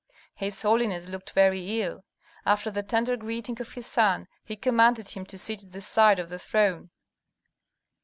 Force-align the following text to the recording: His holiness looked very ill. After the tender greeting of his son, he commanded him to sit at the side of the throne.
His 0.33 0.59
holiness 0.63 1.07
looked 1.09 1.29
very 1.29 1.79
ill. 1.79 2.03
After 2.43 2.71
the 2.71 2.81
tender 2.81 3.15
greeting 3.15 3.61
of 3.61 3.73
his 3.73 3.85
son, 3.85 4.27
he 4.43 4.55
commanded 4.55 5.09
him 5.09 5.27
to 5.27 5.37
sit 5.37 5.63
at 5.63 5.73
the 5.73 5.79
side 5.81 6.17
of 6.17 6.29
the 6.29 6.39
throne. 6.39 6.89